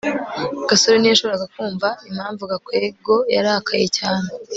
[0.69, 4.27] gasore ntiyashoboraga kumva impamvu gakwego yarakaye cyane